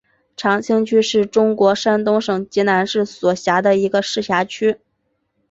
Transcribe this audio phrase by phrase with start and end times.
[0.35, 4.77] 长清区是中国山东省济南市所辖的一个市辖区。